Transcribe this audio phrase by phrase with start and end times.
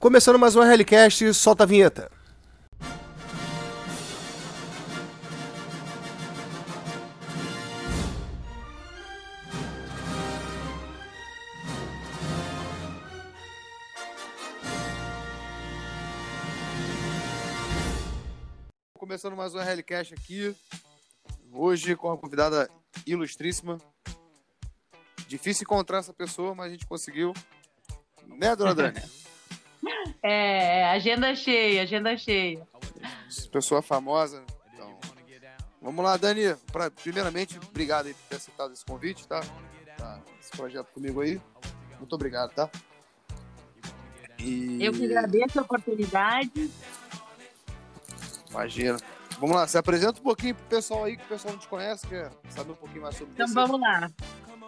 [0.00, 2.08] Começando mais um RLCast, solta a vinheta.
[18.96, 20.54] Começando mais um RLCast aqui,
[21.52, 22.70] hoje com a convidada
[23.04, 23.78] ilustríssima.
[25.26, 27.34] Difícil encontrar essa pessoa, mas a gente conseguiu.
[28.28, 29.02] Né, dona Dani?
[30.22, 32.66] É, agenda cheia, agenda cheia.
[33.50, 34.42] Pessoa famosa.
[34.72, 34.98] Então,
[35.80, 36.54] vamos lá, Dani.
[36.72, 39.40] Pra, primeiramente, obrigado aí por ter aceitado esse convite, tá?
[39.96, 40.20] tá?
[40.40, 41.40] Esse projeto comigo aí.
[41.98, 42.70] Muito obrigado, tá?
[44.38, 44.78] E...
[44.80, 46.70] Eu que agradeço a oportunidade.
[48.50, 48.98] Imagina.
[49.38, 52.06] Vamos lá, se apresenta um pouquinho pro pessoal aí, que o pessoal não te conhece,
[52.06, 53.52] quer saber um pouquinho mais sobre então, você.
[53.52, 54.10] Então vamos lá.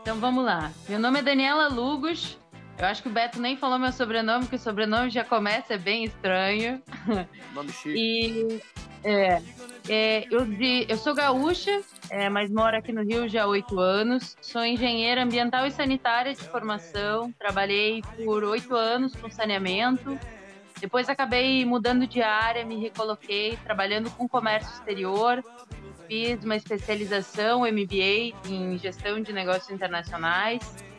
[0.01, 0.73] Então vamos lá.
[0.88, 2.38] Meu nome é Daniela Lugos,
[2.80, 5.79] eu acho que o Beto nem falou meu sobrenome, porque o sobrenome já começa, é
[5.79, 6.83] bem estranho.
[7.55, 7.95] Nome chique.
[7.95, 8.63] E
[9.05, 9.43] é,
[9.87, 13.79] é, eu, de, eu sou gaúcha, é, mas moro aqui no Rio já há oito
[13.79, 14.35] anos.
[14.40, 17.30] Sou engenheira ambiental e sanitária de formação.
[17.38, 20.18] Trabalhei por oito anos com saneamento.
[20.80, 25.45] Depois acabei mudando de área, me recoloquei, trabalhando com comércio exterior.
[26.09, 30.90] Fiz uma especialização, MBA, em gestão de negócios internacionais.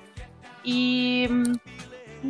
[0.63, 1.27] E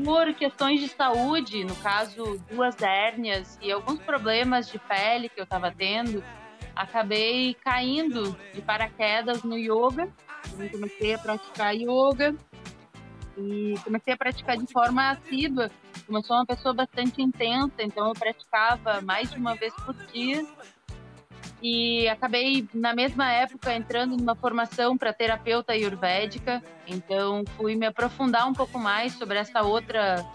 [0.04, 5.44] por questões de saúde, no caso, duas hérnias e alguns problemas de pele que eu
[5.44, 6.24] estava tendo,
[6.76, 10.08] acabei caindo de paraquedas no yoga.
[10.58, 12.36] Eu comecei a praticar yoga
[13.38, 15.70] e comecei a praticar de forma assídua.
[16.06, 19.94] Como eu sou uma pessoa bastante intensa, então eu praticava mais de uma vez por
[20.08, 20.46] dia
[21.62, 28.48] e acabei na mesma época entrando numa formação para terapeuta ayurvédica, então fui me aprofundar
[28.48, 30.26] um pouco mais sobre essa outra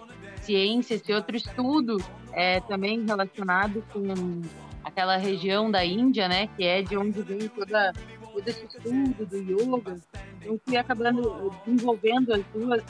[0.42, 1.96] ciência, esse outro estudo
[2.32, 4.42] é, também relacionado com
[4.84, 7.92] aquela região da Índia, né, que é de onde vem toda
[8.36, 9.96] todo esse estudo do yoga.
[10.40, 12.84] Então fui acabando desenvolvendo as duas,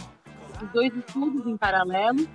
[0.61, 2.29] os dois estudos em paralelo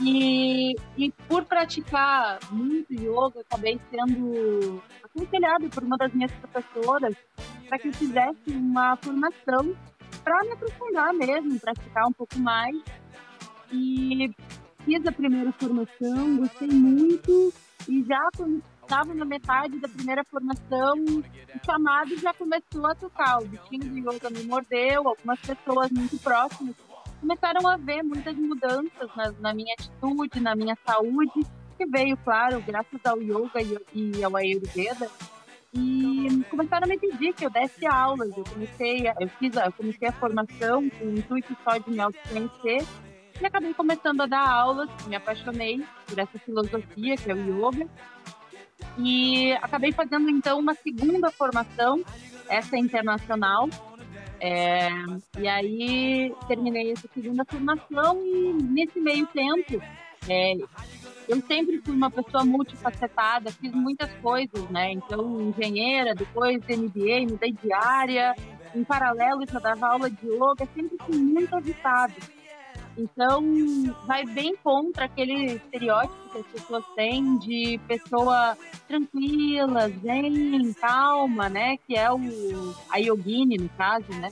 [0.00, 7.14] e, e por praticar muito yoga, acabei sendo aconselhada por uma das minhas professoras
[7.68, 9.76] para que eu fizesse uma formação
[10.24, 12.76] para me aprofundar mesmo, praticar um pouco mais.
[13.72, 14.30] E
[14.84, 17.52] fiz a primeira formação, gostei muito
[17.88, 23.38] e já quando estava na metade da primeira formação, o chamado já começou a tocar.
[23.40, 26.74] O bichinho do yoga me mordeu, algumas pessoas muito próximas
[27.20, 32.62] começaram a ver muitas mudanças na, na minha atitude, na minha saúde, que veio, claro,
[32.66, 33.62] graças ao yoga
[33.94, 35.08] e, e ao Ayurveda.
[35.72, 38.36] E começaram a me pedir que eu desse aulas.
[38.36, 41.90] Eu comecei, a, eu fiz, a, eu comecei a formação com o intuito só de
[41.90, 42.84] me autoconhecer
[43.40, 44.90] e acabei começando a dar aulas.
[45.06, 47.88] Me apaixonei por essa filosofia que é o yoga
[48.98, 52.02] e acabei fazendo então uma segunda formação,
[52.48, 53.68] essa internacional,
[54.40, 54.88] é,
[55.38, 59.82] e aí terminei essa segunda formação e nesse meio tempo
[60.28, 60.54] é,
[61.28, 64.92] eu sempre fui uma pessoa multifacetada, fiz muitas coisas, né?
[64.92, 68.34] Então, engenheira, depois MBA, mudei de área,
[68.74, 72.14] em paralelo já dava aula de yoga, sempre fui muito agitada.
[72.96, 73.42] Então,
[74.06, 78.56] vai bem contra aquele estereótipo que as pessoas têm de pessoa
[78.86, 81.76] tranquila, zen, calma, né?
[81.86, 82.20] Que é o,
[82.90, 84.28] a yogini, no caso, né?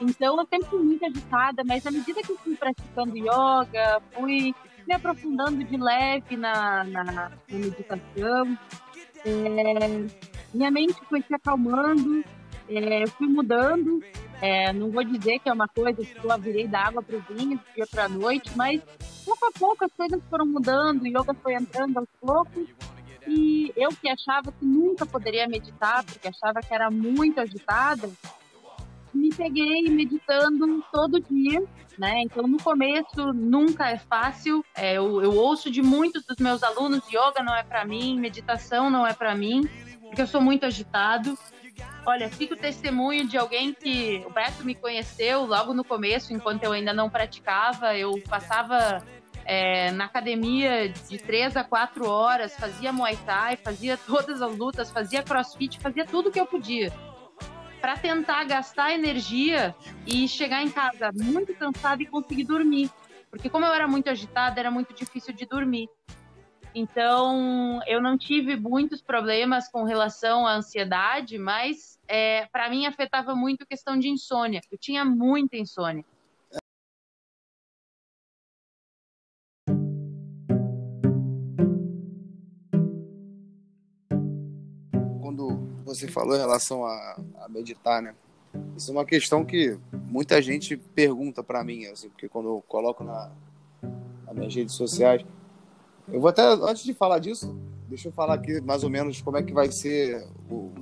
[0.00, 4.54] Então, eu sempre fui muito agitada, mas à medida que fui praticando yoga, fui
[4.86, 8.58] me aprofundando de leve na, na, na meditação,
[9.24, 10.06] é,
[10.54, 12.24] minha mente foi se acalmando,
[12.68, 14.02] é, eu fui mudando.
[14.40, 17.20] É, não vou dizer que é uma coisa que eu virei da água para o
[17.20, 18.80] vinho, do dia para a noite, mas
[19.24, 22.68] pouco a pouco as coisas foram mudando, o yoga foi entrando aos poucos.
[23.26, 28.08] E eu que achava que nunca poderia meditar, porque achava que era muito agitada,
[29.12, 31.62] me peguei meditando todo dia,
[31.98, 32.22] né?
[32.22, 34.64] Então, no começo, nunca é fácil.
[34.74, 38.88] É, eu, eu ouço de muitos dos meus alunos: yoga não é para mim, meditação
[38.88, 39.68] não é para mim,
[40.00, 41.36] porque eu sou muito agitado.
[42.06, 46.72] Olha, fico testemunho de alguém que o Beto me conheceu logo no começo, enquanto eu
[46.72, 47.96] ainda não praticava.
[47.96, 49.02] Eu passava
[49.44, 54.90] é, na academia de três a quatro horas, fazia Muay Thai, fazia todas as lutas,
[54.90, 56.92] fazia crossfit, fazia tudo que eu podia.
[57.80, 59.74] Para tentar gastar energia
[60.06, 62.90] e chegar em casa muito cansada e conseguir dormir.
[63.30, 65.88] Porque, como eu era muito agitada, era muito difícil de dormir.
[66.78, 73.34] Então, eu não tive muitos problemas com relação à ansiedade, mas é, para mim afetava
[73.34, 74.60] muito a questão de insônia.
[74.70, 76.04] Eu tinha muita insônia.
[85.20, 88.14] Quando você falou em relação a, a meditar, né?
[88.76, 93.02] Isso é uma questão que muita gente pergunta para mim, assim, porque quando eu coloco
[93.02, 93.32] na,
[94.24, 95.24] nas minhas redes sociais
[96.12, 97.54] eu vou até, antes de falar disso,
[97.88, 100.72] deixa eu falar aqui mais ou menos como é que vai ser o,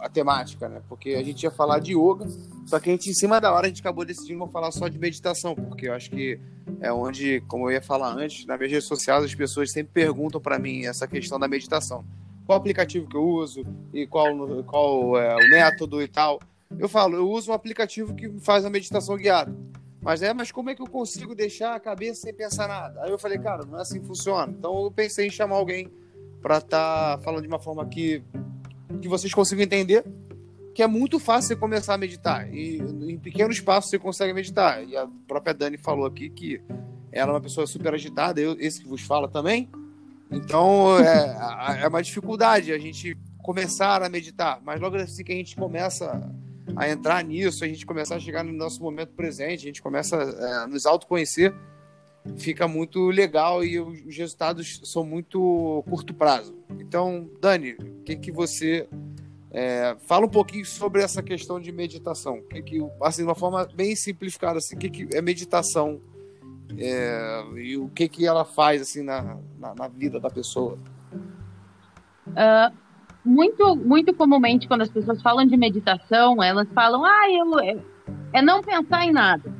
[0.00, 0.82] a temática, né?
[0.88, 2.26] Porque a gente ia falar de yoga,
[2.66, 4.98] só que a gente, em cima da hora, a gente acabou decidindo falar só de
[4.98, 6.40] meditação, porque eu acho que
[6.80, 10.40] é onde, como eu ia falar antes, nas minhas redes sociais, as pessoas sempre perguntam
[10.40, 12.04] para mim essa questão da meditação.
[12.46, 13.64] Qual aplicativo que eu uso
[13.94, 14.26] e qual,
[14.64, 16.40] qual é o método e tal.
[16.76, 19.54] Eu falo, eu uso um aplicativo que faz a meditação guiada.
[20.02, 23.02] Mas é, mas como é que eu consigo deixar a cabeça sem pensar nada?
[23.02, 24.50] Aí eu falei, cara, não é assim que funciona.
[24.50, 25.90] Então eu pensei em chamar alguém
[26.40, 28.22] para estar tá falando de uma forma que,
[29.02, 30.04] que vocês consigam entender
[30.74, 32.52] que é muito fácil você começar a meditar.
[32.52, 34.82] E em pequenos passos você consegue meditar.
[34.82, 36.62] E a própria Dani falou aqui que
[37.12, 39.68] ela é uma pessoa super agitada, eu, esse que vos fala também.
[40.30, 44.60] Então é, é uma dificuldade a gente começar a meditar.
[44.64, 46.32] Mas logo assim que a gente começa
[46.76, 50.16] a entrar nisso, a gente começar a chegar no nosso momento presente, a gente começa
[50.16, 51.54] é, a nos autoconhecer,
[52.36, 56.56] fica muito legal e os resultados são muito curto prazo.
[56.78, 58.88] Então, Dani, o que, que você
[59.50, 62.42] é, fala um pouquinho sobre essa questão de meditação?
[62.42, 66.00] Que, que, assim, de uma forma bem simplificada, assim, o que, que é meditação
[66.78, 70.78] é, e o que, que ela faz assim na, na, na vida da pessoa?
[72.28, 72.72] Uh,
[73.24, 77.76] muito, muito comumente, quando as pessoas falam de meditação, elas falam, ah, eu, é,
[78.32, 79.52] é não pensar em nada.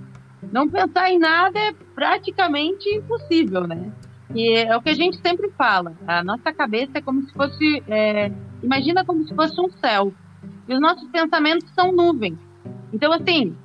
[0.51, 3.93] Não pensar em nada é praticamente impossível, né?
[4.35, 5.93] E é o que a gente sempre fala.
[6.07, 10.13] A nossa cabeça é como se fosse, é, imagina como se fosse um céu.
[10.69, 12.39] E os nossos pensamentos são nuvens.
[12.93, 13.57] Então, assim,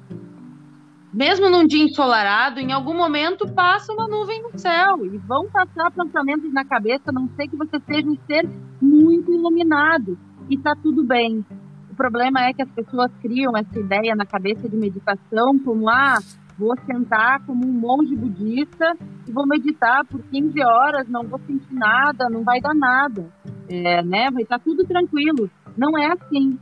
[1.16, 5.90] mesmo num dia ensolarado, em algum momento passa uma nuvem no céu e vão passar
[5.90, 8.46] pensamentos na cabeça, a não sei que você seja um ser
[8.82, 10.20] muito iluminado
[10.50, 11.46] e está tudo bem.
[11.90, 16.18] O problema é que as pessoas criam essa ideia na cabeça de meditação como ah,
[16.60, 18.94] vou sentar como um monge budista
[19.26, 23.26] e vou meditar por 15 horas, não vou sentir nada, não vai dar nada,
[23.70, 24.30] é, né?
[24.32, 25.50] Vai estar tudo tranquilo.
[25.78, 26.60] Não é assim.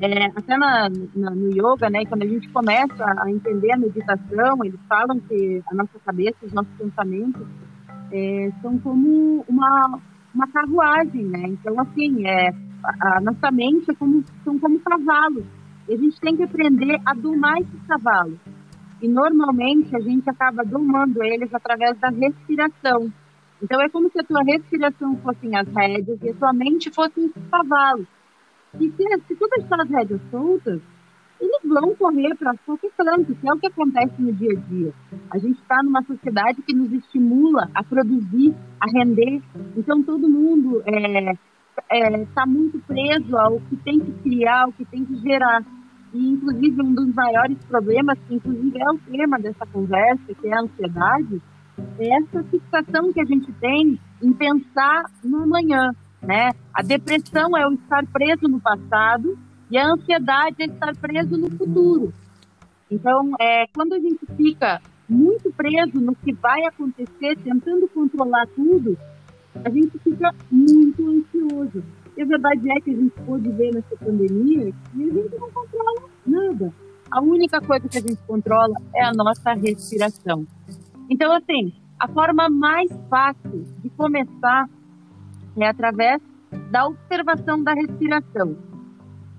[0.00, 4.64] É, até na, na, no yoga, né, quando a gente começa a entender a meditação,
[4.64, 7.46] eles falam que a nossa cabeça, os nossos pensamentos
[8.12, 10.00] é, são como uma,
[10.34, 11.48] uma carruagem, né?
[11.48, 12.50] Então, assim, é,
[12.82, 15.44] a, a nossa mente é como, são como cavalos.
[15.88, 18.38] E a gente tem que aprender a domar esses cavalos.
[19.02, 23.12] E normalmente a gente acaba domando eles através da respiração.
[23.62, 27.26] Então é como se a tua respiração fossem as rédeas e a tua mente fossem
[27.26, 28.06] os cavalos.
[28.80, 30.80] E se, se tu deixar as rédeas soltas,
[31.40, 34.92] eles vão correr para qualquer canto, que é o que acontece no dia a dia.
[35.30, 39.42] A gente está numa sociedade que nos estimula a produzir, a render.
[39.76, 44.72] Então todo mundo está é, é, tá muito preso ao que tem que criar, ao
[44.72, 45.62] que tem que gerar.
[46.12, 50.54] E, inclusive, um dos maiores problemas, que inclusive é o tema dessa conversa, que é
[50.54, 51.42] a ansiedade,
[51.98, 55.90] é essa fixação que a gente tem em pensar no amanhã,
[56.26, 56.52] né?
[56.72, 59.38] A depressão é o estar preso no passado
[59.70, 62.12] e a ansiedade é estar preso no futuro.
[62.90, 68.96] Então, é, quando a gente fica muito preso no que vai acontecer, tentando controlar tudo,
[69.64, 71.84] a gente fica muito ansioso.
[72.16, 75.50] E a verdade é que a gente pôde ver nessa pandemia que a gente não
[75.50, 76.72] controla nada.
[77.10, 80.46] A única coisa que a gente controla é a nossa respiração.
[81.10, 84.68] Então, assim, a forma mais fácil de começar
[85.62, 86.20] é através
[86.70, 88.56] da observação da respiração.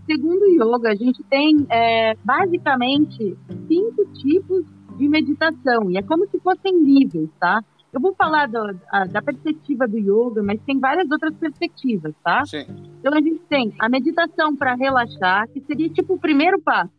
[0.06, 3.36] Segundo o yoga, a gente tem é, basicamente
[3.68, 4.66] cinco tipos
[4.98, 7.64] de meditação, e é como se fossem níveis, tá?
[7.92, 12.46] Eu vou falar do, a, da perspectiva do yoga, mas tem várias outras perspectivas, tá?
[12.46, 12.66] Sim.
[13.00, 16.92] Então a gente tem a meditação para relaxar, que seria tipo o primeiro passo.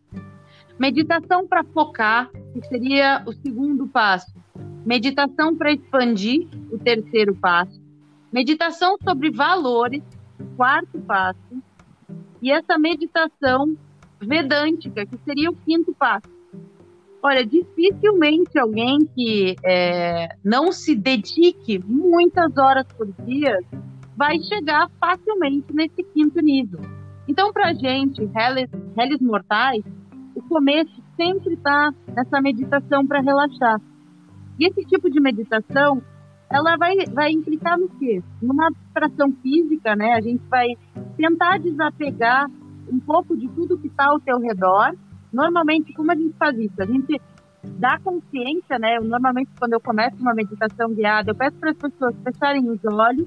[0.79, 4.35] Meditação para focar, que seria o segundo passo.
[4.85, 7.79] Meditação para expandir, o terceiro passo.
[8.37, 10.03] Meditação sobre valores,
[10.59, 11.39] quarto passo.
[12.43, 13.75] E essa meditação
[14.21, 16.29] vedântica, que seria o quinto passo.
[17.23, 23.59] Olha, dificilmente alguém que é, não se dedique muitas horas por dia
[24.15, 26.81] vai chegar facilmente nesse quinto nível.
[27.27, 28.23] Então, para gente,
[28.95, 29.83] réis mortais,
[30.35, 33.81] o começo sempre está nessa meditação para relaxar.
[34.61, 36.03] E esse tipo de meditação
[36.51, 38.23] ela vai, vai implicar no quê?
[38.41, 40.13] Numa abstração física, né?
[40.15, 40.69] A gente vai
[41.17, 42.47] tentar desapegar
[42.91, 44.95] um pouco de tudo que está ao teu redor.
[45.33, 46.81] Normalmente, como a gente faz isso?
[46.81, 47.21] A gente
[47.79, 48.99] dá consciência, né?
[49.01, 53.27] Normalmente, quando eu começo uma meditação guiada, eu peço para as pessoas fecharem os olhos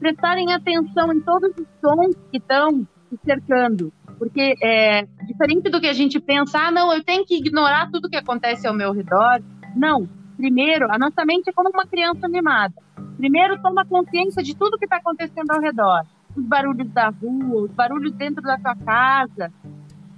[0.00, 3.92] prestarem atenção em todos os sons que estão se cercando.
[4.18, 8.08] Porque é diferente do que a gente pensa, ah, não, eu tenho que ignorar tudo
[8.08, 9.42] que acontece ao meu redor.
[9.76, 10.08] Não.
[10.40, 12.72] Primeiro, a nossa mente é como uma criança mimada.
[13.18, 16.06] Primeiro, toma consciência de tudo que está acontecendo ao redor.
[16.34, 19.52] Os barulhos da rua, os barulhos dentro da tua casa.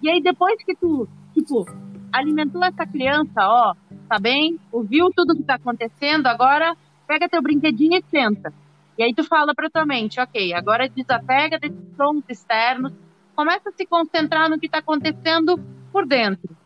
[0.01, 1.67] E aí, depois que tu, tipo,
[2.13, 3.75] alimentou essa criança, ó,
[4.09, 4.61] tá bem?
[4.71, 8.53] Ouviu tudo que está acontecendo, agora pega teu brinquedinho e senta.
[8.97, 12.93] E aí tu fala para tua mente, ok, agora desapega desses sons externos,
[13.35, 15.59] começa a se concentrar no que está acontecendo
[15.91, 16.62] por dentro.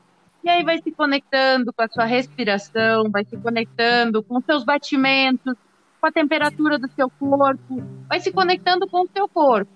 [0.47, 5.57] E aí vai se conectando com a sua respiração, vai se conectando com seus batimentos,
[6.01, 9.73] com a temperatura do seu corpo, vai se conectando com o seu corpo.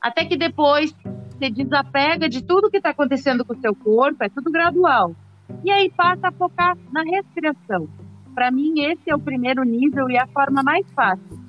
[0.00, 0.94] Até que depois
[1.32, 5.16] você desapega de tudo que está acontecendo com o seu corpo, é tudo gradual.
[5.64, 7.88] E aí passa a focar na respiração.
[8.36, 11.41] Para mim, esse é o primeiro nível e a forma mais fácil.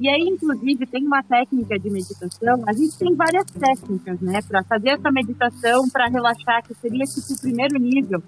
[0.00, 2.64] E aí, inclusive, tem uma técnica de meditação.
[2.66, 7.34] A gente tem várias técnicas, né, para fazer essa meditação, para relaxar, que seria tipo
[7.34, 8.22] o primeiro nível.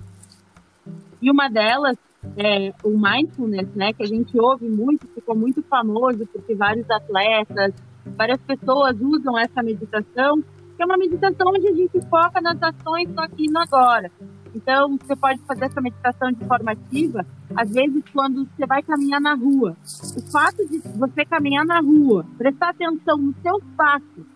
[1.22, 1.96] E uma delas
[2.36, 7.72] é o mindfulness, né, que a gente ouve muito, ficou muito famoso porque vários atletas,
[8.04, 10.42] várias pessoas usam essa meditação,
[10.76, 14.10] que é uma meditação onde a gente foca nas ações do aqui e no agora.
[14.54, 17.24] Então, você pode fazer essa meditação de forma ativa,
[17.56, 19.76] às vezes, quando você vai caminhar na rua.
[20.16, 24.26] O fato de você caminhar na rua, prestar atenção nos seus passos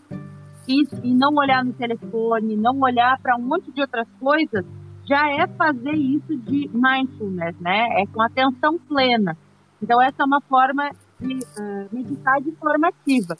[0.66, 4.64] e, e não olhar no telefone, não olhar para um monte de outras coisas,
[5.06, 8.02] já é fazer isso de mindfulness, né?
[8.02, 9.36] É com atenção plena.
[9.80, 13.36] Então, essa é uma forma de uh, meditar de forma ativa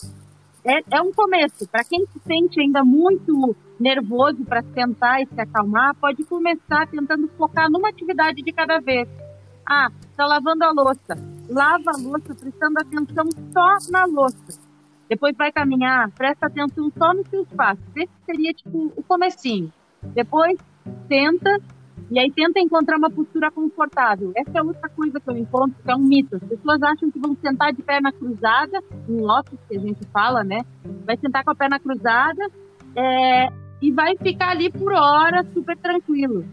[0.66, 1.68] é, é um começo.
[1.68, 7.28] Para quem se sente ainda muito nervoso para sentar e se acalmar, pode começar tentando
[7.38, 9.08] focar numa atividade de cada vez.
[9.64, 11.16] Ah, está lavando a louça.
[11.48, 14.60] Lava a louça prestando atenção só na louça.
[15.08, 17.84] Depois vai caminhar, presta atenção só nos seus passos.
[17.94, 19.72] Esse seria tipo o comecinho.
[20.02, 20.58] Depois
[21.08, 21.60] senta
[22.10, 24.32] e aí tenta encontrar uma postura confortável.
[24.36, 26.36] Essa é outra coisa que eu encontro, que é um mito.
[26.36, 30.44] As pessoas acham que vão sentar de perna cruzada, um lotus que a gente fala,
[30.44, 30.60] né?
[31.04, 32.48] Vai sentar com a perna cruzada
[32.94, 33.48] é,
[33.82, 36.44] e vai ficar ali por horas super tranquilo.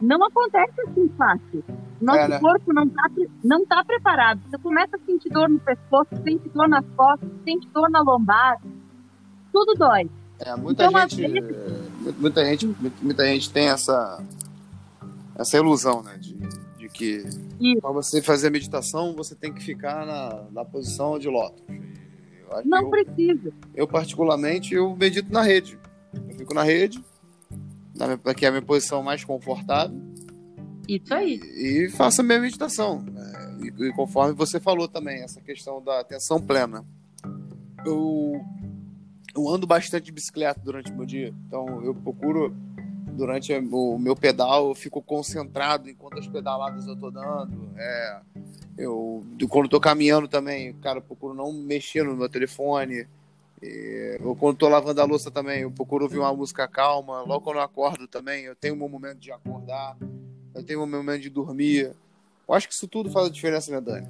[0.00, 1.64] Não acontece assim fácil.
[2.00, 2.38] Nosso é, né?
[2.38, 3.10] corpo não está
[3.44, 4.40] não tá preparado.
[4.48, 8.56] Você começa a sentir dor no pescoço, sente dor nas costas, sente dor na lombar.
[9.52, 10.08] Tudo dói.
[10.38, 12.18] É, muita, então, gente, vezes...
[12.18, 14.24] muita, gente, muita gente tem essa,
[15.40, 16.18] essa ilusão, né?
[16.18, 16.34] De,
[16.76, 17.24] de que
[17.80, 21.62] para você fazer a meditação, você tem que ficar na, na posição de lótus.
[22.64, 23.52] Não eu, precisa.
[23.74, 25.78] Eu, particularmente, eu medito na rede.
[26.12, 27.02] Eu fico na rede,
[27.94, 29.98] na, que é a minha posição mais confortável.
[30.86, 31.40] Isso aí.
[31.54, 33.00] E, e faço a minha meditação.
[33.00, 33.58] Né?
[33.62, 36.84] E, e, conforme você falou também, essa questão da atenção plena.
[37.86, 38.32] Eu,
[39.34, 42.54] eu ando bastante de bicicleta durante o meu dia, então eu procuro
[43.12, 47.70] durante o meu pedal, eu fico concentrado em quantas pedaladas eu tô dando.
[47.76, 48.20] É,
[48.78, 53.06] eu, quando tô caminhando também, cara, procuro não mexer no meu telefone.
[53.62, 57.22] E, eu, quando tô lavando a louça também, eu procuro ouvir uma música calma.
[57.22, 59.96] Logo quando eu acordo também, eu tenho um momento de acordar,
[60.54, 61.94] eu tenho um momento de dormir.
[62.48, 64.08] Eu acho que isso tudo faz a diferença, né, Dani?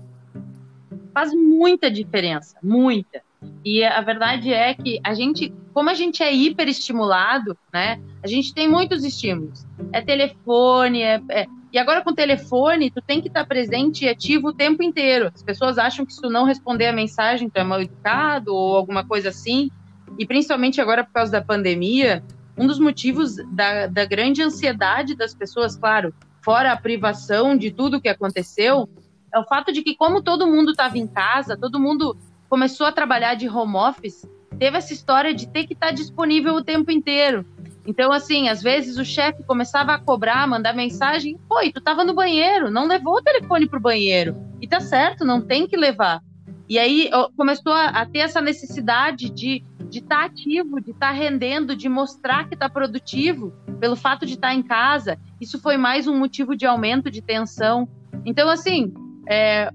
[1.13, 3.23] Faz muita diferença, muita.
[3.65, 8.01] E a verdade é que a gente, como a gente é hiperestimulado, né?
[8.23, 9.67] A gente tem muitos estímulos.
[9.93, 11.47] É telefone, é, é...
[11.73, 15.31] e agora com telefone, tu tem que estar presente e ativo o tempo inteiro.
[15.35, 18.77] As pessoas acham que se tu não responder a mensagem, tu é mal educado ou
[18.77, 19.71] alguma coisa assim.
[20.19, 22.23] E principalmente agora por causa da pandemia,
[22.57, 26.13] um dos motivos da, da grande ansiedade das pessoas, claro,
[26.43, 28.89] fora a privação de tudo que aconteceu,
[29.33, 32.17] é o fato de que como todo mundo estava em casa, todo mundo
[32.49, 36.65] começou a trabalhar de home office, teve essa história de ter que estar disponível o
[36.65, 37.47] tempo inteiro.
[37.91, 42.15] Então, assim, às vezes o chefe começava a cobrar, mandar mensagem, pô, tu tava no
[42.15, 44.37] banheiro, não levou o telefone pro banheiro.
[44.61, 46.23] E tá certo, não tem que levar.
[46.69, 51.09] E aí começou a, a ter essa necessidade de de estar tá ativo, de estar
[51.09, 55.19] tá rendendo, de mostrar que está produtivo, pelo fato de estar tá em casa.
[55.41, 57.89] Isso foi mais um motivo de aumento de tensão.
[58.25, 58.95] Então, assim,
[59.29, 59.69] é,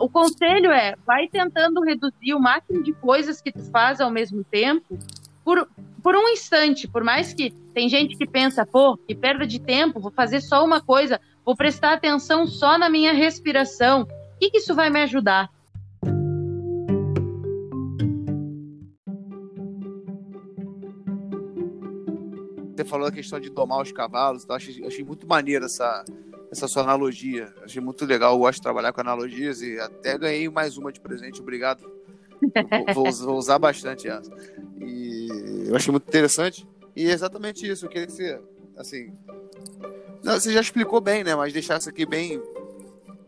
[0.00, 4.42] o conselho é, vai tentando reduzir o máximo de coisas que tu faz ao mesmo
[4.42, 4.98] tempo
[5.44, 5.68] por,
[6.00, 10.00] por um instante, por mais que tem gente que pensa, pô, que perda de tempo,
[10.00, 14.02] vou fazer só uma coisa, vou prestar atenção só na minha respiração.
[14.02, 15.50] O que, que isso vai me ajudar?
[22.74, 26.02] Você falou a questão de domar os cavalos, então achei, achei muito maneiro essa,
[26.50, 27.52] essa sua analogia.
[27.62, 30.98] Achei muito legal, eu gosto de trabalhar com analogias e até ganhei mais uma de
[30.98, 31.42] presente.
[31.42, 32.00] Obrigado
[32.94, 34.30] vou, vou, usar bastante essa.
[34.80, 35.28] E
[35.70, 36.66] eu achei muito interessante.
[36.96, 37.86] E é exatamente isso.
[37.86, 38.40] Eu queria que você,
[38.76, 39.12] assim.
[40.22, 41.34] Não, você já explicou bem, né?
[41.36, 42.42] Mas deixasse aqui bem,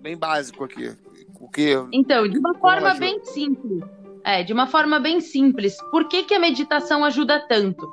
[0.00, 0.92] bem básico aqui.
[1.40, 3.82] O que, então, de uma forma bem simples.
[4.25, 5.76] É, de uma forma bem simples.
[5.90, 7.88] Por que, que a meditação ajuda tanto?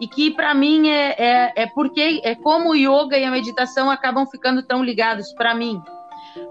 [0.00, 3.90] E que para mim é, é, é porque é como o yoga e a meditação
[3.90, 5.80] acabam ficando tão ligados para mim.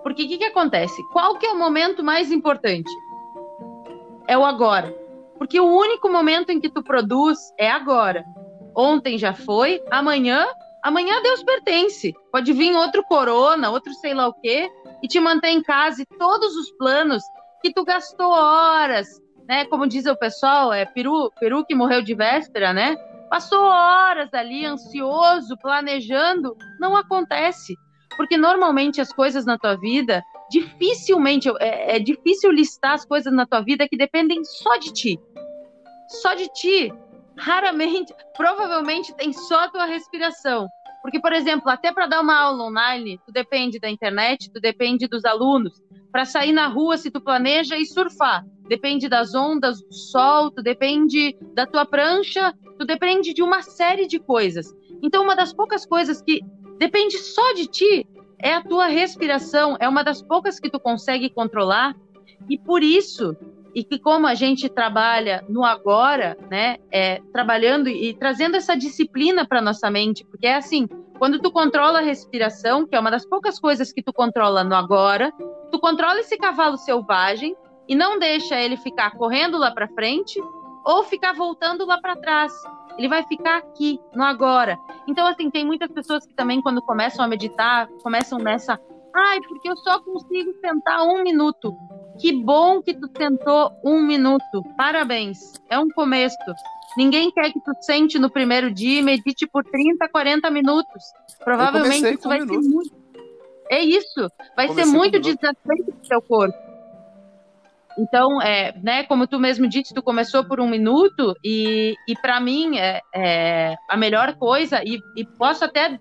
[0.04, 1.02] Porque o que, que acontece?
[1.12, 2.90] Qual que é o momento mais importante?
[4.28, 4.99] É o agora.
[5.40, 8.24] Porque o único momento em que tu produz é agora.
[8.76, 10.46] Ontem já foi, amanhã,
[10.84, 12.14] amanhã Deus pertence.
[12.32, 14.70] Pode vir outro corona, outro sei lá o quê,
[15.02, 17.24] e te manter em casa e todos os planos
[17.62, 19.08] que tu gastou horas,
[19.48, 19.66] né?
[19.66, 22.96] Como diz o pessoal, é peru, peru que morreu de véspera, né?
[23.30, 27.76] Passou horas ali ansioso, planejando, não acontece.
[28.18, 33.46] Porque normalmente as coisas na tua vida, dificilmente, é, é difícil listar as coisas na
[33.46, 35.20] tua vida que dependem só de ti.
[36.10, 36.94] Só de ti.
[37.38, 40.68] Raramente, provavelmente tem só a tua respiração.
[41.02, 45.08] Porque, por exemplo, até para dar uma aula online, tu depende da internet, tu depende
[45.08, 45.82] dos alunos.
[46.12, 50.62] Para sair na rua, se tu planeja e surfar, depende das ondas, do sol, tu
[50.62, 54.76] depende da tua prancha, tu depende de uma série de coisas.
[55.02, 56.42] Então, uma das poucas coisas que
[56.78, 58.08] depende só de ti
[58.42, 61.96] é a tua respiração, é uma das poucas que tu consegue controlar.
[62.50, 63.38] E por isso,
[63.74, 69.48] e que como a gente trabalha no agora, né, é, trabalhando e, trazendo essa disciplina
[69.48, 73.26] para nossa mente, porque é assim, quando tu controla a respiração, que é uma das
[73.26, 75.32] poucas coisas que tu controla no agora,
[75.72, 77.56] tu controla esse cavalo selvagem
[77.88, 80.40] e não deixa ele ficar correndo lá para frente
[80.86, 82.54] ou ficar voltando lá para trás.
[82.98, 84.78] Ele vai ficar aqui, no agora.
[85.08, 88.80] Então, assim, tem muitas pessoas que também, quando começam a meditar, começam nessa.
[89.16, 91.74] Ai, porque eu só consigo sentar um minuto.
[92.20, 94.64] Que bom que tu sentou um minuto.
[94.78, 95.54] Parabéns.
[95.70, 96.38] É um começo.
[96.98, 101.04] Ninguém quer que tu sente no primeiro dia e medite por 30, 40 minutos.
[101.44, 102.96] Provavelmente isso vai ser muito.
[103.70, 104.28] É isso.
[104.56, 106.70] Vai ser muito desafiante pro teu corpo.
[107.98, 112.40] Então, é, né, como tu mesmo disse, tu começou por um minuto e, e para
[112.40, 116.00] mim é, é, a melhor coisa e, e posso até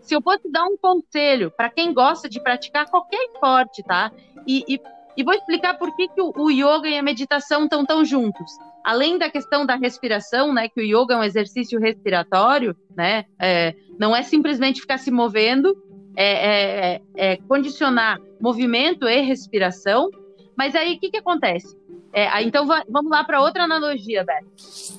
[0.00, 4.10] se eu fosse dar um conselho para quem gosta de praticar qualquer esporte, tá?
[4.46, 4.80] E, e,
[5.16, 8.50] e vou explicar por que, que o, yoga e a meditação estão tão juntos.
[8.82, 10.68] Além da questão da respiração, né?
[10.68, 13.24] Que o yoga é um exercício respiratório, né?
[13.40, 15.76] É, não é simplesmente ficar se movendo,
[16.16, 20.10] é, é, é, é condicionar movimento e respiração.
[20.56, 21.76] Mas aí o que, que acontece?
[22.12, 24.44] É, então vamos lá para outra analogia, Beth.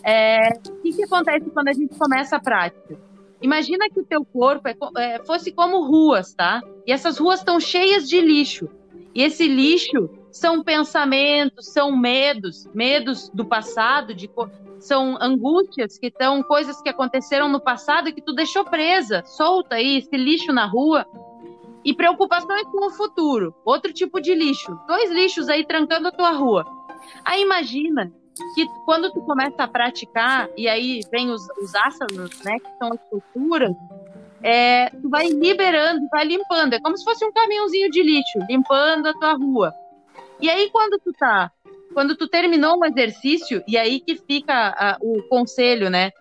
[0.03, 2.97] É, o que, que acontece quando a gente começa a prática?
[3.41, 4.67] Imagina que o teu corpo
[5.25, 6.61] fosse como ruas, tá?
[6.85, 8.69] E essas ruas estão cheias de lixo.
[9.15, 14.29] E esse lixo são pensamentos, são medos, medos do passado, de,
[14.79, 19.75] são angústias que estão coisas que aconteceram no passado e que tu deixou presa, solta
[19.75, 21.05] aí esse lixo na rua.
[21.85, 24.77] E preocupações com o futuro, outro tipo de lixo.
[24.87, 26.65] Dois lixos aí trancando a tua rua.
[27.23, 28.11] Aí imagina
[28.53, 32.91] que quando tu começa a praticar, e aí vem os, os asanas, né, que são
[32.91, 33.71] as posturas,
[34.43, 36.73] é, tu vai liberando, vai limpando.
[36.73, 39.73] É como se fosse um caminhãozinho de lixo, limpando a tua rua.
[40.39, 41.51] E aí, quando tu tá,
[41.93, 46.11] quando tu terminou um exercício, e aí que fica a, o conselho, né?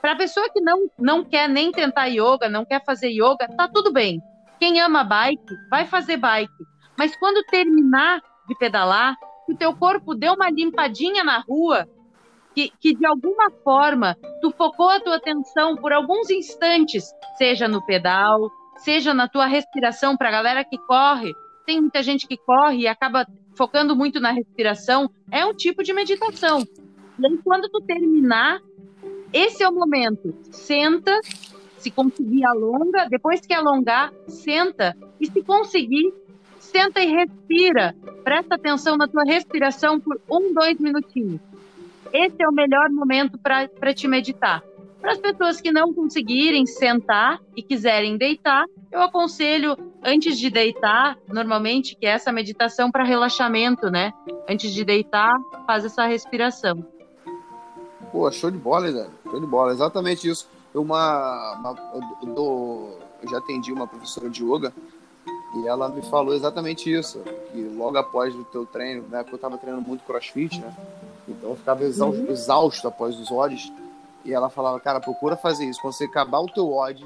[0.00, 3.92] Para pessoa que não, não quer nem tentar yoga, não quer fazer yoga, tá tudo
[3.92, 4.20] bem.
[4.58, 6.52] Quem ama bike, vai fazer bike.
[6.96, 11.86] Mas quando terminar de pedalar, que o teu corpo deu uma limpadinha na rua,
[12.54, 17.84] que, que de alguma forma tu focou a tua atenção por alguns instantes, seja no
[17.84, 21.32] pedal, seja na tua respiração, para a galera que corre,
[21.66, 25.92] tem muita gente que corre e acaba focando muito na respiração, é um tipo de
[25.92, 26.62] meditação.
[27.18, 28.60] E aí, quando tu terminar,
[29.32, 30.34] esse é o momento.
[30.50, 31.18] Senta,
[31.76, 36.12] se conseguir alonga, depois que alongar, senta e se conseguir,
[36.58, 37.94] Senta e respira.
[38.22, 41.40] Presta atenção na tua respiração por um, dois minutinhos.
[42.12, 44.62] Esse é o melhor momento para te meditar.
[45.00, 51.16] Para as pessoas que não conseguirem sentar e quiserem deitar, eu aconselho antes de deitar,
[51.28, 54.12] normalmente, que é essa meditação para relaxamento, né?
[54.48, 55.32] Antes de deitar,
[55.66, 56.84] faz essa respiração.
[58.10, 59.06] Pô, show de bola, Zé.
[59.24, 59.72] Show de bola.
[59.72, 60.48] Exatamente isso.
[60.74, 61.76] Uma, uma
[62.22, 64.72] eu, eu já atendi uma professora de yoga
[65.56, 69.36] e ela me falou exatamente isso, que logo após o teu treino, né, porque eu
[69.36, 70.74] estava treinando muito crossfit, né,
[71.30, 72.30] então eu ficava exausto, uhum.
[72.30, 73.72] exausto após os odds,
[74.24, 77.04] e ela falava, cara, procura fazer isso, quando você acabar o teu odd,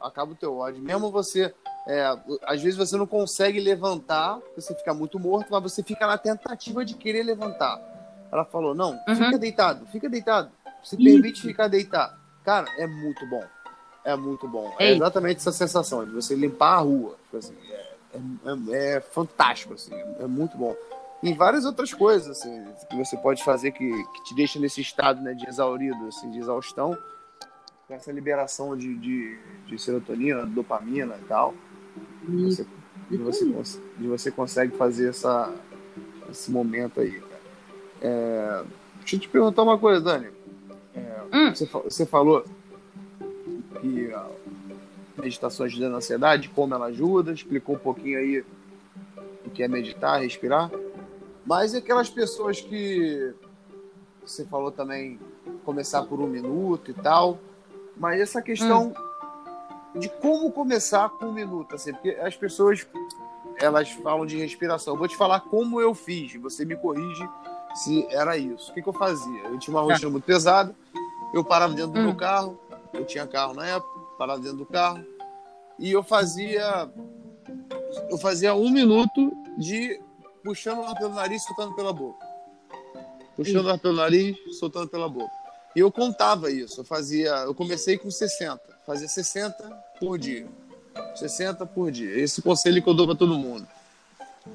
[0.00, 1.54] acaba o teu odd, mesmo você,
[1.86, 6.18] é, às vezes você não consegue levantar, você fica muito morto, mas você fica na
[6.18, 7.80] tentativa de querer levantar.
[8.32, 9.14] Ela falou: não, uhum.
[9.14, 10.50] fica deitado, fica deitado.
[10.82, 11.46] Se permite Isso.
[11.46, 12.16] ficar deitado.
[12.42, 13.44] Cara, é muito bom.
[14.04, 14.74] É muito bom.
[14.78, 14.92] É Ei.
[14.92, 17.16] É exatamente essa sensação de você limpar a rua.
[17.24, 20.74] Tipo assim, é, é, é, fantástico, assim, é muito bom.
[21.22, 25.20] E várias outras coisas assim, que você pode fazer que, que te deixa nesse estado
[25.22, 26.98] né, de exaurido, assim, de exaustão,
[27.86, 31.54] com essa liberação de, de, de serotonina, dopamina e tal.
[32.28, 32.66] Você,
[33.08, 33.44] de, você,
[33.98, 35.52] de você consegue fazer essa,
[36.28, 37.40] esse momento aí, cara.
[38.00, 38.64] É,
[38.98, 40.28] deixa eu te perguntar uma coisa, Dani.
[40.94, 41.54] É, hum.
[41.54, 42.44] você, você falou
[43.80, 44.28] que a
[45.18, 48.44] meditação ajuda na ansiedade, como ela ajuda, explicou um pouquinho aí
[49.44, 50.70] o que é meditar, respirar.
[51.44, 53.34] Mas e aquelas pessoas que
[54.24, 55.18] você falou também
[55.64, 57.38] começar por um minuto e tal.
[57.96, 58.92] Mas essa questão
[59.94, 59.98] hum.
[59.98, 62.86] de como começar com um minuto, assim, porque as pessoas
[63.60, 64.94] elas falam de respiração.
[64.94, 67.28] Eu vou te falar como eu fiz, você me corrige
[67.74, 68.70] se era isso.
[68.70, 69.42] O que, que eu fazia?
[69.44, 70.74] Eu tinha uma rotina muito pesada,
[71.34, 72.04] eu parava dentro do hum.
[72.04, 72.58] meu carro,
[72.92, 75.04] eu tinha carro na época, parava dentro do carro,
[75.78, 76.90] e eu fazia.
[78.08, 80.00] Eu fazia um minuto de
[80.42, 82.26] puxando o ar pelo nariz, soltando pela boca.
[83.36, 85.32] Puxando o ar pelo nariz, soltando pela boca.
[85.74, 86.80] E eu contava isso.
[86.80, 87.30] Eu fazia.
[87.30, 88.60] Eu comecei com 60.
[88.86, 89.64] Fazia 60
[89.98, 90.46] por dia.
[91.14, 92.18] 60 por dia.
[92.18, 93.66] Esse conselho que eu dou para todo mundo.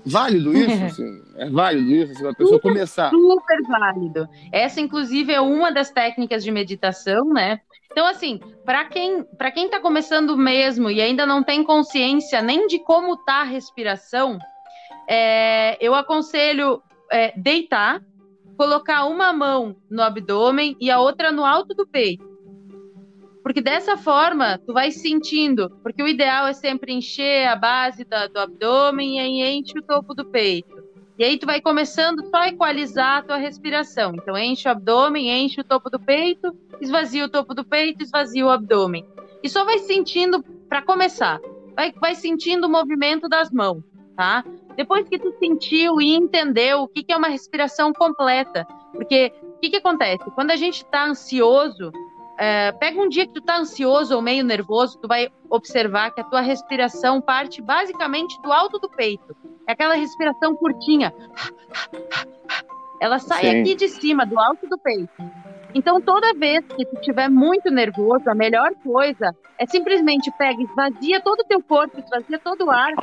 [0.05, 0.83] Válido isso?
[0.83, 2.11] Assim, é válido isso?
[2.13, 3.09] Assim, a pessoa super, começar.
[3.09, 4.29] Super válido.
[4.51, 7.61] Essa, inclusive, é uma das técnicas de meditação, né?
[7.89, 12.67] Então, assim, para quem para quem está começando mesmo e ainda não tem consciência nem
[12.67, 14.37] de como tá a respiração,
[15.07, 18.01] é, eu aconselho é, deitar,
[18.57, 22.27] colocar uma mão no abdômen e a outra no alto do peito.
[23.43, 28.27] Porque dessa forma, tu vai sentindo, porque o ideal é sempre encher a base da,
[28.27, 30.75] do abdômen e aí enche o topo do peito.
[31.17, 34.13] E aí tu vai começando só a equalizar a tua respiração.
[34.15, 38.45] Então enche o abdômen, enche o topo do peito, esvazia o topo do peito, esvazia
[38.45, 39.05] o abdômen.
[39.41, 41.39] E só vai sentindo, para começar,
[41.75, 43.81] vai, vai sentindo o movimento das mãos,
[44.15, 44.43] tá?
[44.77, 48.63] Depois que tu sentiu e entendeu o que, que é uma respiração completa,
[48.93, 50.23] porque o que, que acontece?
[50.35, 51.91] Quando a gente está ansioso,
[52.37, 56.21] é, pega um dia que tu tá ansioso ou meio nervoso, tu vai observar que
[56.21, 59.35] a tua respiração parte basicamente do alto do peito.
[59.67, 61.11] É aquela respiração curtinha.
[63.01, 63.61] Ela sai Sim.
[63.61, 65.09] aqui de cima, do alto do peito.
[65.73, 71.19] Então, toda vez que tu estiver muito nervoso, a melhor coisa é simplesmente pega, esvazia
[71.19, 72.93] todo o teu corpo, esvazia todo o ar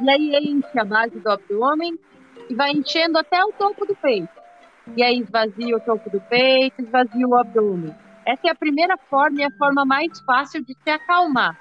[0.00, 1.98] e aí enche a base do abdômen
[2.48, 4.28] e vai enchendo até o topo do peito.
[4.96, 7.94] E aí esvazia o topo do peito, esvazia o abdômen.
[8.26, 11.58] Essa é a primeira forma e a forma mais fácil de se acalmar.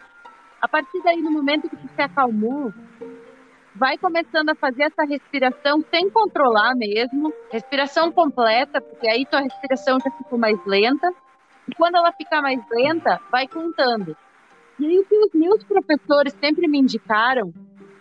[0.61, 2.73] A partir daí, no momento que se acalmou,
[3.75, 9.99] vai começando a fazer essa respiração sem controlar mesmo, respiração completa, porque aí tua respiração
[9.99, 11.13] já ficou mais lenta.
[11.67, 14.15] E quando ela ficar mais lenta, vai contando.
[14.79, 17.53] E aí o que os meus professores sempre me indicaram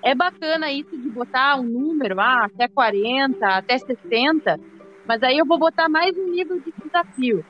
[0.03, 4.59] é bacana isso de botar um número, ah, até 40, até 60,
[5.07, 7.45] mas aí eu vou botar mais um nível de desafio.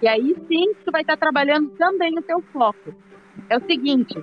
[0.00, 2.94] E aí sim tu vai estar trabalhando também o teu foco.
[3.48, 4.14] É o seguinte,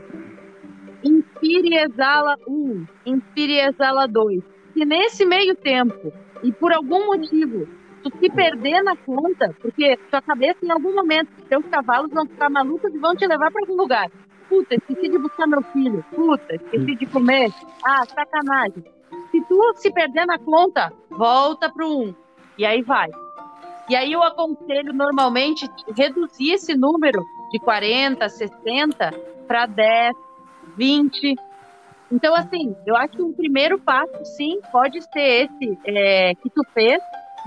[1.03, 4.43] inspire e exala um, inspire e exala dois.
[4.73, 7.67] Se nesse meio tempo, e por algum motivo,
[8.03, 12.49] tu se perder na conta, porque tua cabeça em algum momento, teus cavalos vão ficar
[12.49, 14.09] malucos e vão te levar para algum lugar.
[14.51, 16.03] Puta, esqueci de buscar meu filho.
[16.13, 17.53] Puta, esqueci de comer.
[17.85, 18.83] Ah, sacanagem.
[19.31, 22.13] Se tu se perder na conta, volta pro um.
[22.57, 23.09] E aí vai.
[23.87, 29.11] E aí eu aconselho normalmente reduzir esse número de 40, 60
[29.47, 30.17] para 10,
[30.75, 31.35] 20.
[32.11, 36.61] Então, assim, eu acho que um primeiro passo, sim, pode ser esse é, que tu
[36.73, 37.01] fez,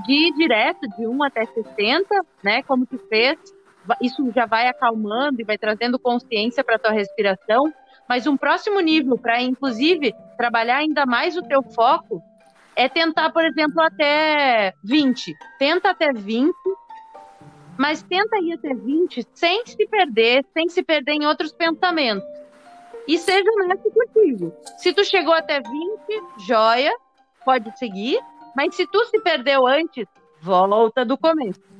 [0.06, 2.62] de ir direto de 1 até 60, né?
[2.62, 3.38] Como tu fez,
[4.00, 7.72] isso já vai acalmando e vai trazendo consciência para tua respiração.
[8.08, 12.22] Mas um próximo nível para, inclusive, trabalhar ainda mais o teu foco
[12.76, 15.34] é tentar, por exemplo, até 20.
[15.58, 16.52] Tenta até 20,
[17.78, 22.28] mas tenta ir até 20 sem se perder, sem se perder em outros pensamentos.
[23.06, 24.52] E seja honesto contigo.
[24.78, 25.66] Se tu chegou até 20,
[26.46, 26.92] joia,
[27.44, 28.18] pode seguir.
[28.56, 30.06] Mas se tu se perdeu antes,
[30.40, 31.73] volta do começo.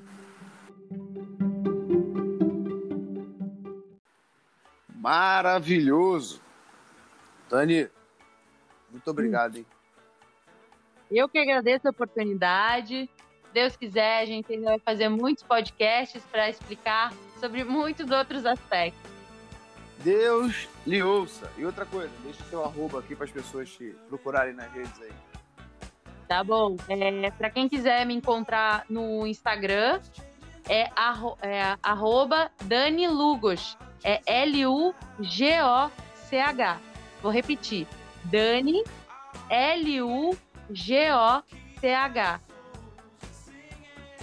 [5.05, 6.41] Maravilhoso.
[7.51, 7.91] Dani,
[8.91, 9.67] muito obrigado, hein?
[11.11, 13.11] Eu que agradeço a oportunidade.
[13.53, 19.11] Deus quiser, a gente ainda vai fazer muitos podcasts para explicar sobre muitos outros aspectos.
[19.99, 21.53] Deus lhe ouça.
[21.59, 25.13] E outra coisa, deixa seu arroba aqui para as pessoas te procurarem nas redes aí.
[26.27, 26.77] Tá bom.
[26.89, 30.01] É, para quem quiser me encontrar no Instagram,
[30.67, 33.77] é, arro, é arroba Dani Lugos.
[34.05, 34.95] É L-U-G-O-C-H.
[37.23, 37.87] Vou repetir.
[38.25, 38.85] Dani,
[39.49, 40.41] L-U-G-O-C-H.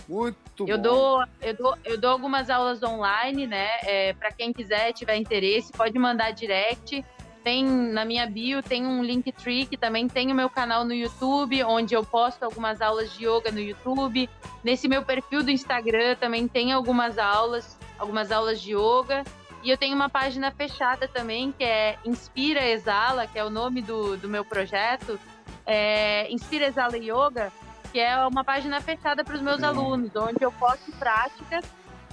[0.07, 0.83] Muito eu bom.
[0.83, 3.69] Dou, eu, dou, eu dou algumas aulas online, né?
[3.83, 7.03] É, para quem quiser, tiver interesse, pode mandar direct.
[7.43, 11.63] Tem na minha bio, tem um Linktree que também tem o meu canal no YouTube,
[11.63, 14.29] onde eu posto algumas aulas de yoga no YouTube.
[14.63, 19.23] Nesse meu perfil do Instagram também tem algumas aulas, algumas aulas de yoga.
[19.63, 23.81] E eu tenho uma página fechada também, que é Inspira Exala, que é o nome
[23.81, 25.19] do, do meu projeto.
[25.65, 27.51] É Inspira Exala Yoga,
[27.91, 31.63] que é uma página fechada para os meus alunos, onde eu posto práticas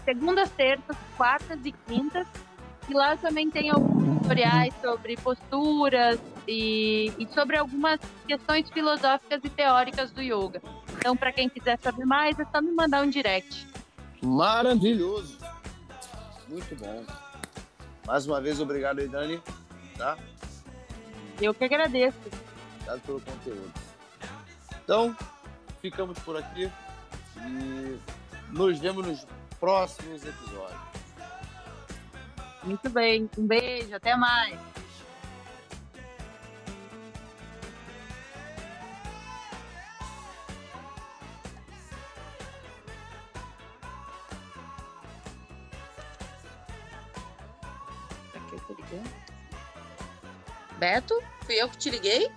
[0.09, 2.27] segundas, terças, quartas e quintas.
[2.89, 9.41] E lá eu também tenho alguns tutoriais sobre posturas e, e sobre algumas questões filosóficas
[9.45, 10.63] e teóricas do yoga.
[10.97, 13.69] Então, para quem quiser saber mais, é só me mandar um direct.
[14.23, 15.39] Maravilhoso.
[16.49, 17.28] Muito bom.
[18.09, 19.43] Mais uma vez, obrigado aí, Dani.
[19.99, 20.17] Tá?
[21.39, 22.17] Eu que agradeço.
[22.77, 23.73] Obrigado pelo conteúdo.
[24.83, 25.15] Então,
[25.83, 26.73] ficamos por aqui
[27.37, 27.99] e
[28.49, 29.27] nos vemos nos
[29.61, 30.81] próximos episódios.
[32.65, 33.29] Muito bem.
[33.37, 33.95] Um beijo.
[33.95, 34.59] Até mais.
[51.45, 52.33] Fui eu que te liguei?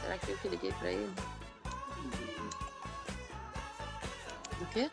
[0.00, 1.14] Será que eu que liguei pra ele?
[4.60, 4.90] O quê?